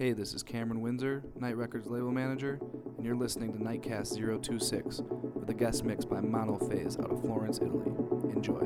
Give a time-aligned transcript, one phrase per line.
[0.00, 2.58] Hey, this is Cameron Windsor, Night Records label manager,
[2.96, 5.02] and you're listening to Nightcast 026
[5.34, 7.92] with a guest mix by Monophase out of Florence, Italy.
[8.32, 8.60] Enjoy.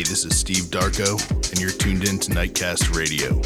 [0.00, 3.38] Hey, this is Steve Darko, and you're tuned in to Nightcast Radio.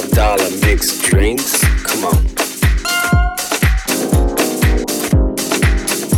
[0.00, 1.60] $12 mixed drinks?
[1.84, 2.24] Come on.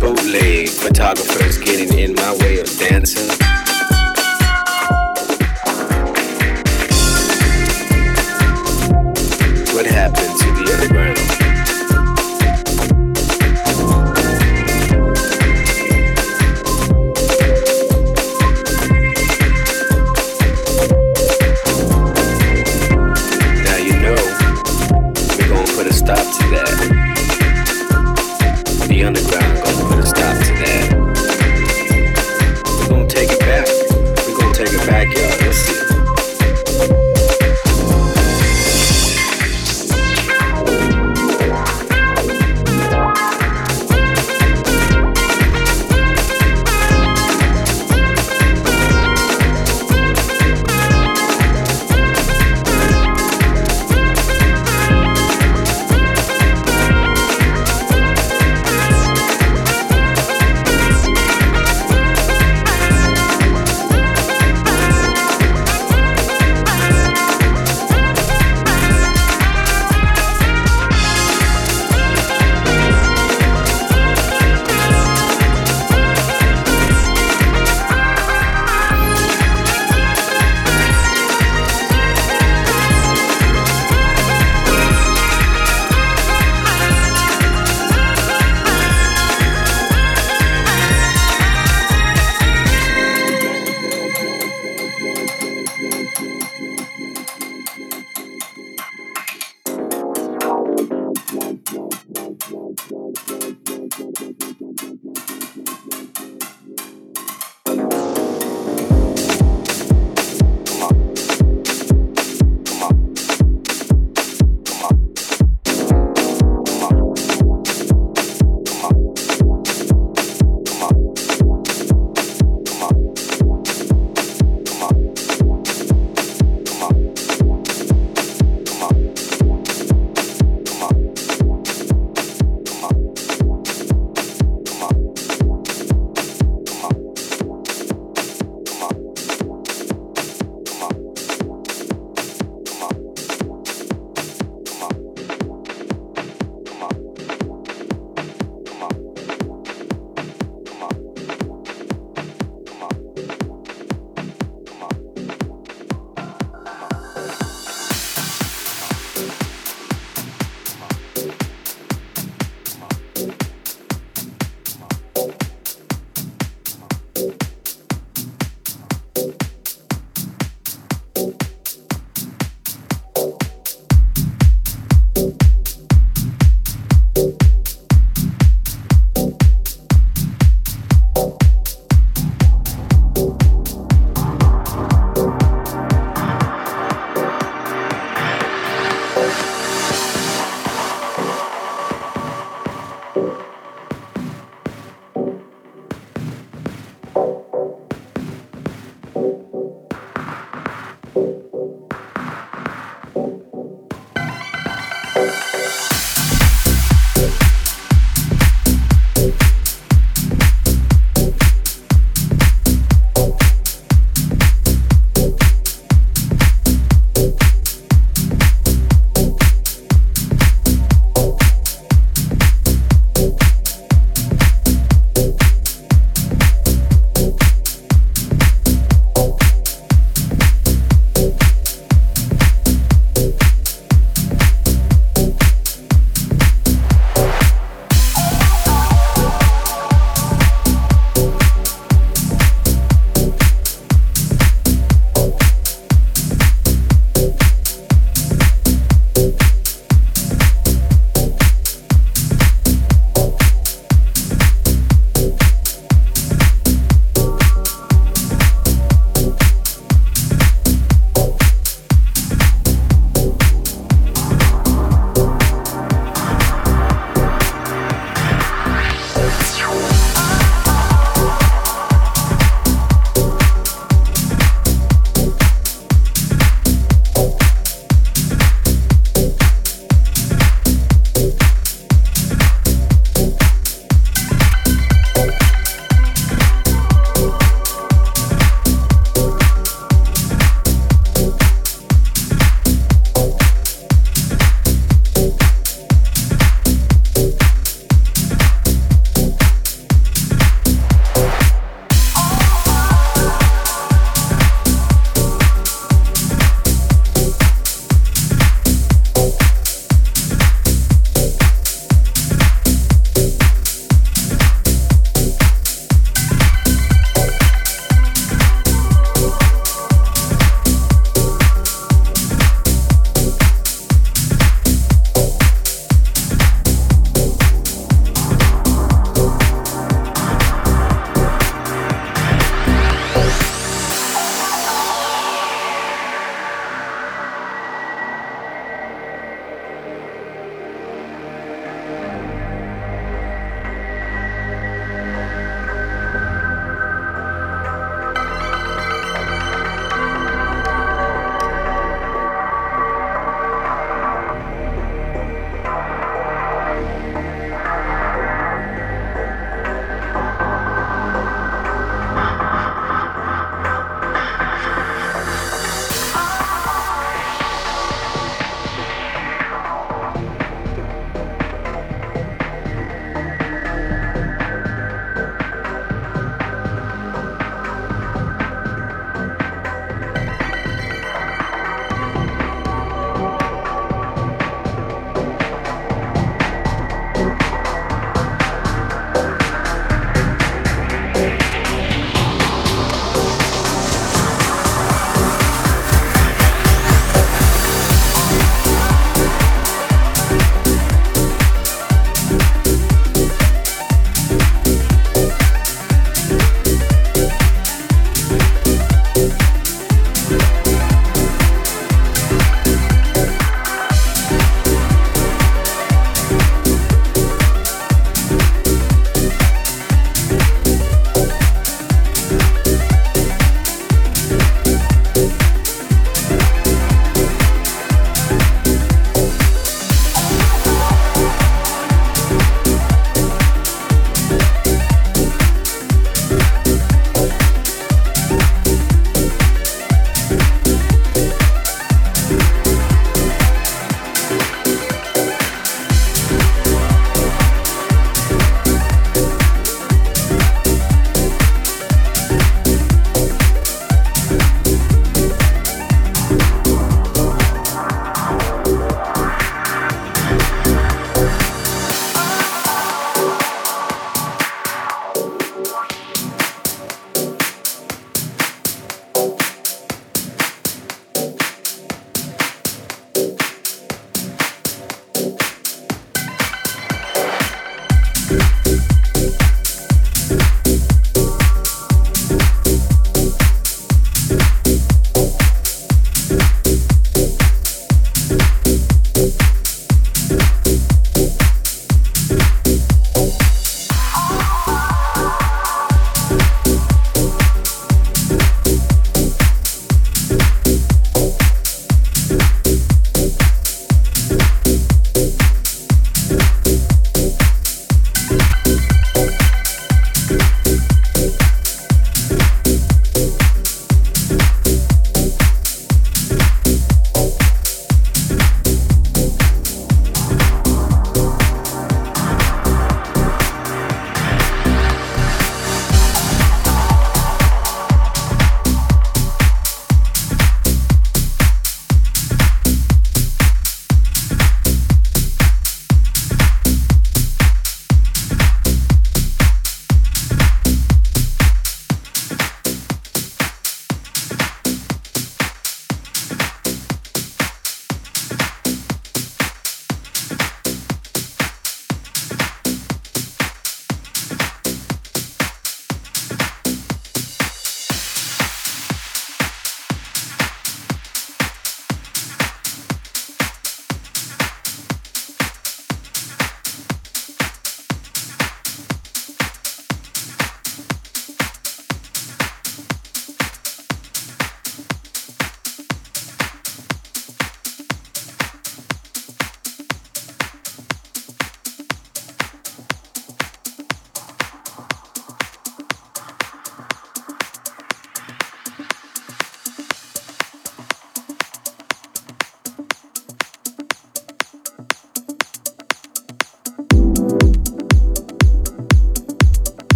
[0.00, 3.59] Bootleg photographers getting in my way of dancing.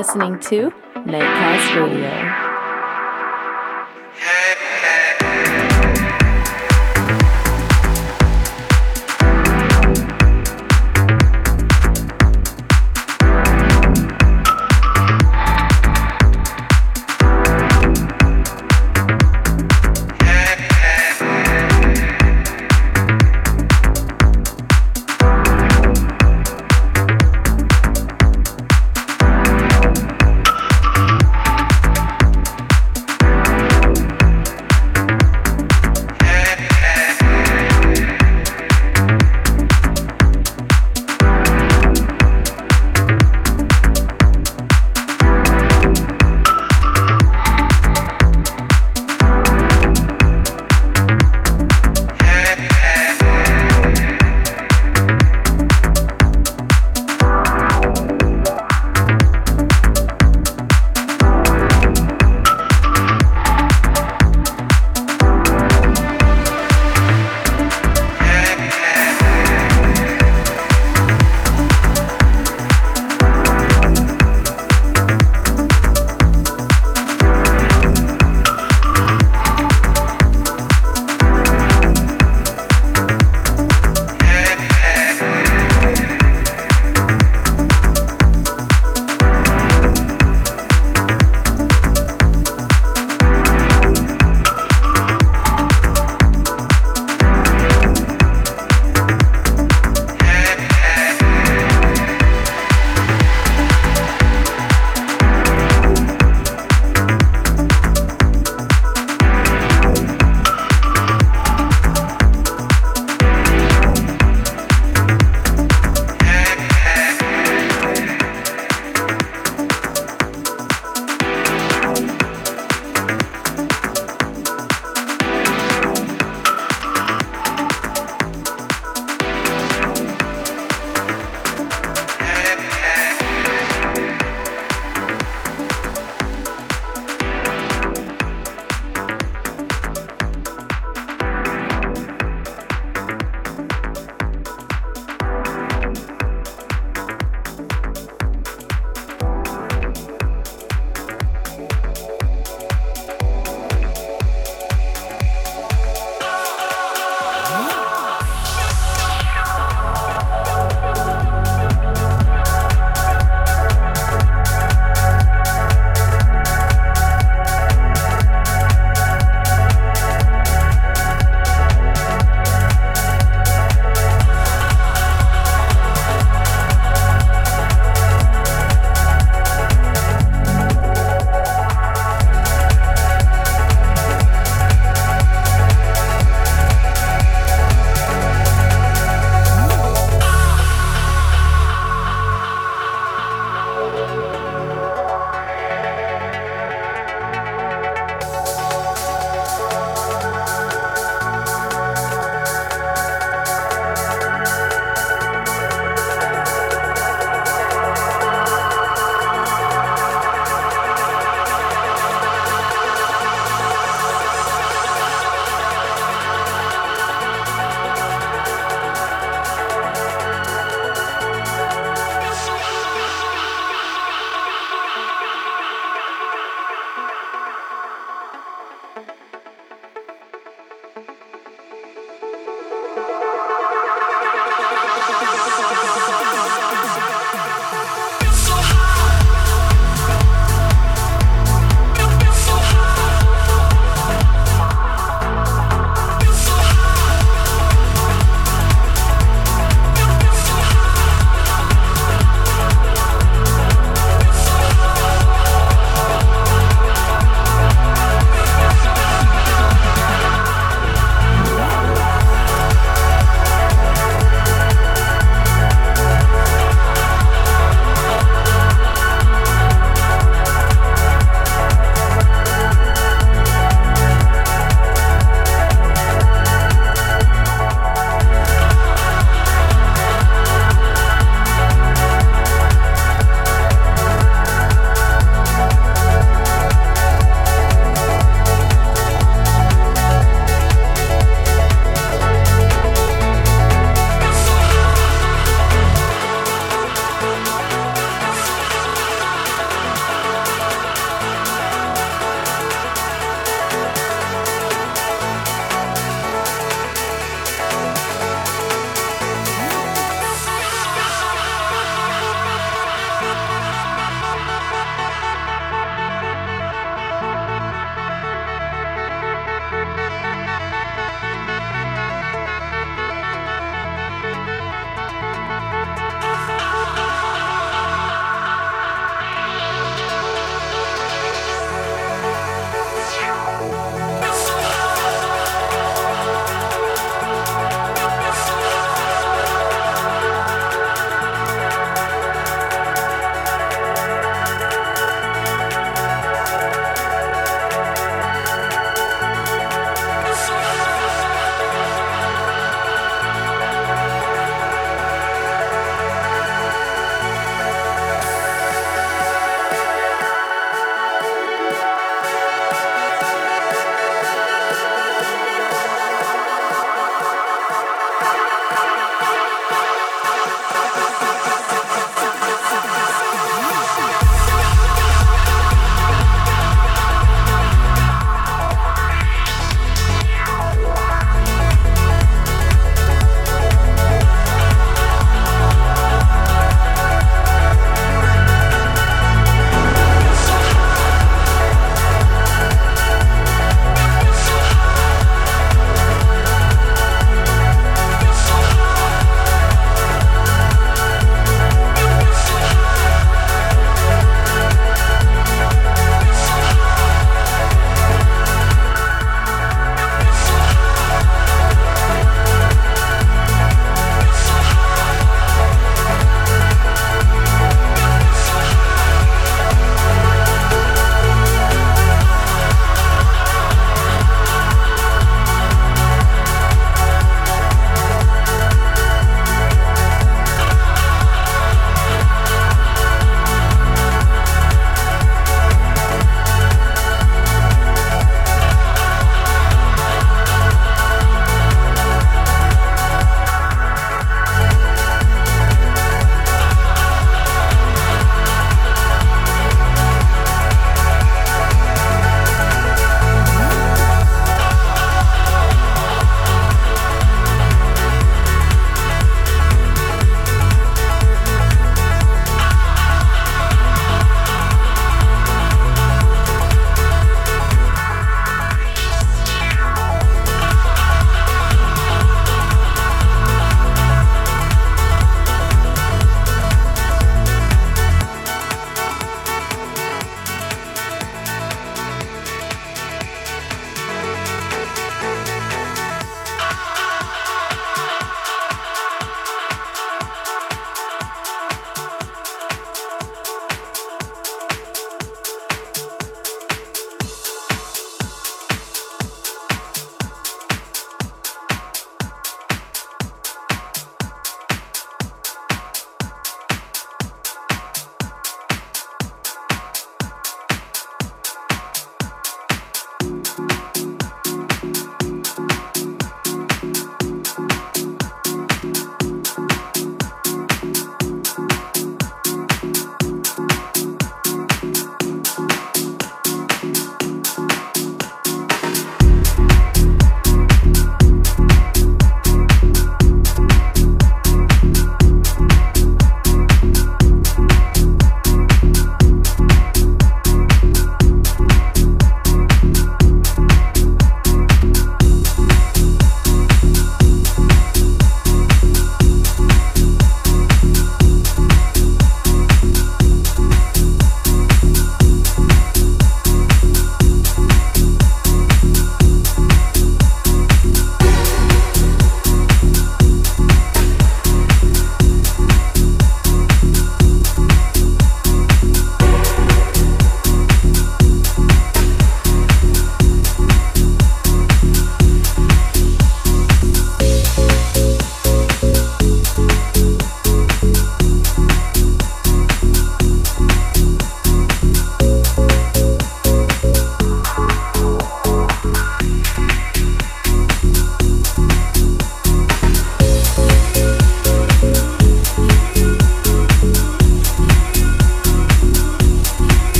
[0.00, 0.70] Listening to
[1.04, 2.29] Nightcast Radio.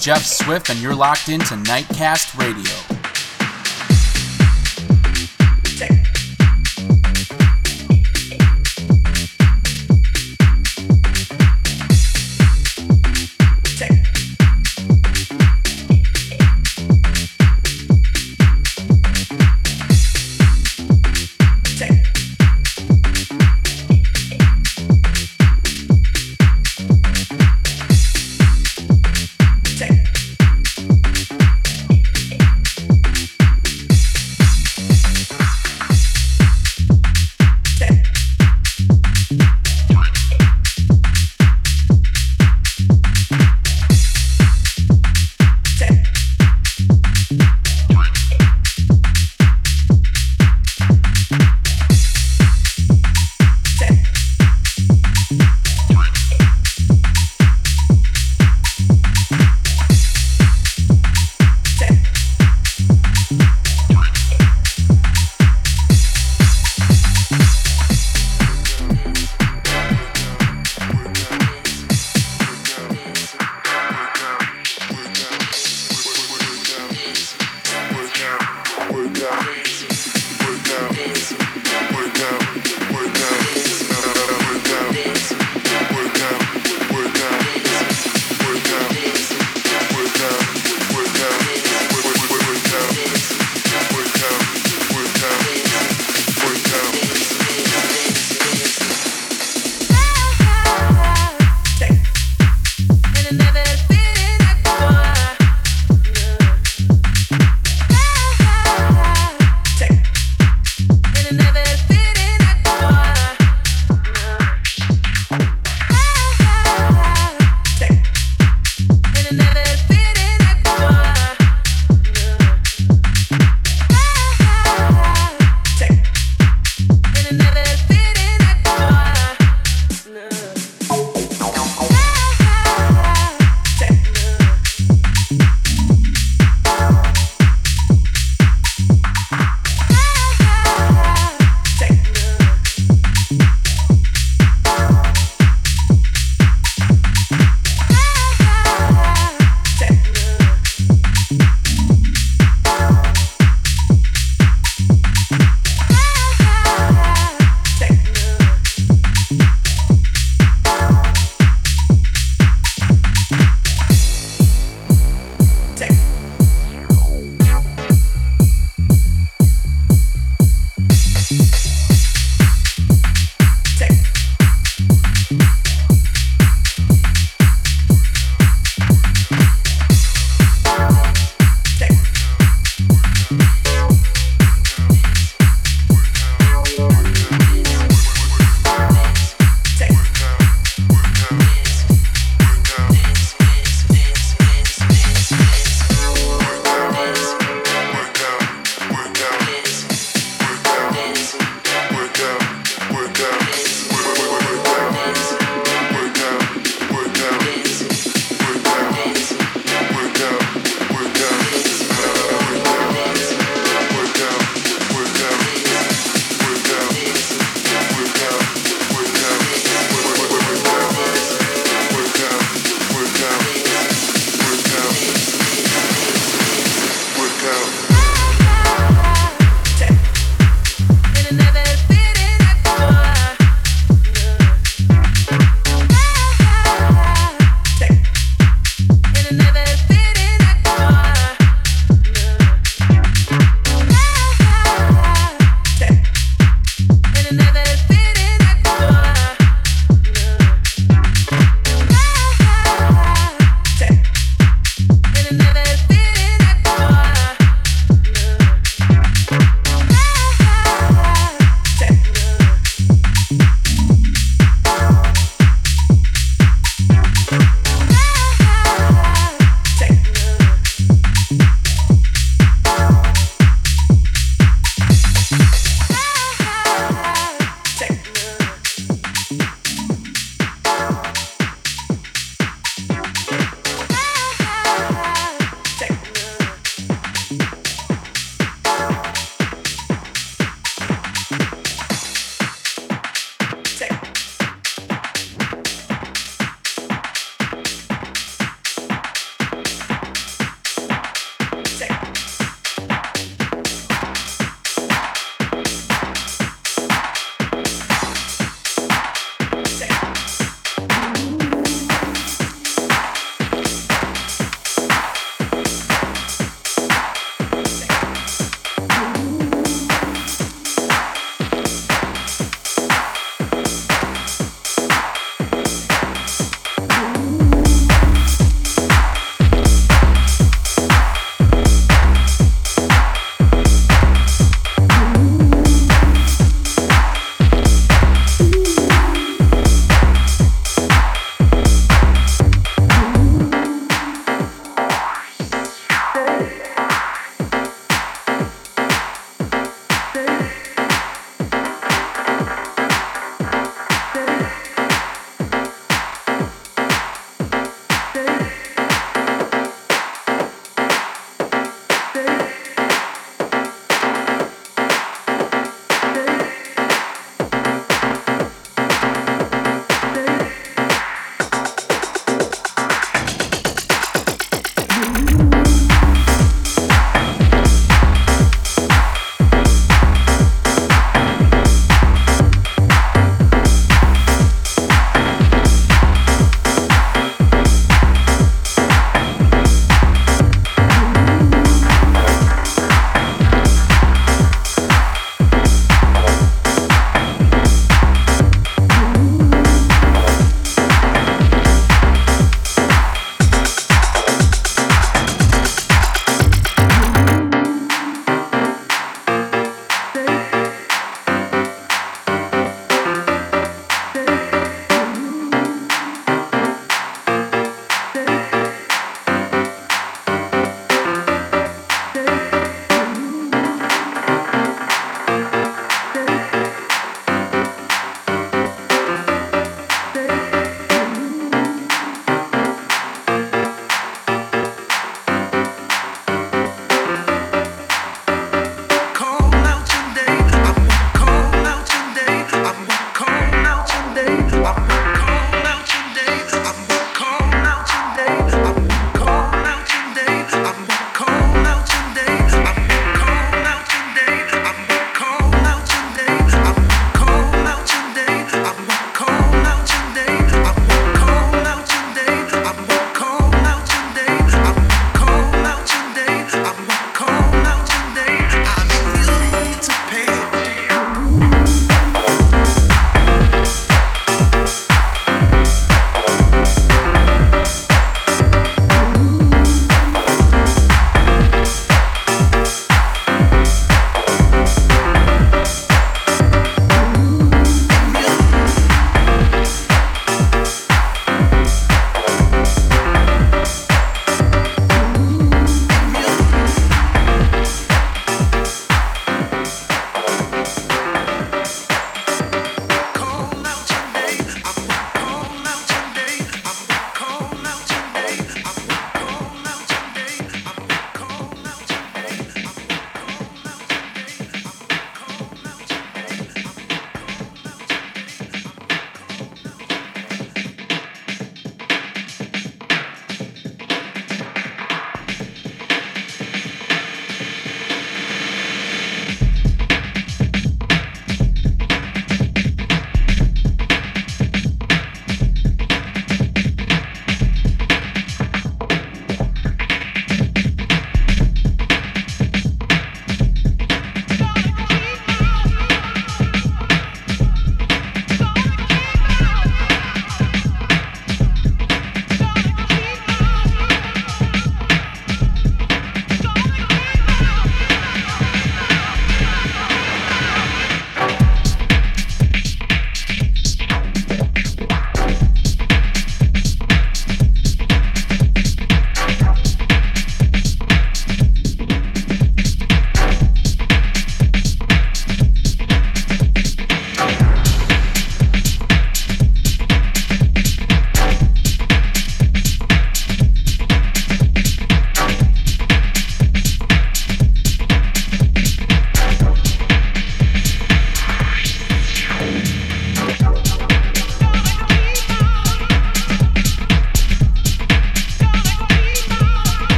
[0.00, 2.89] Jeff Swift, and you're locked into Nightcast Radio.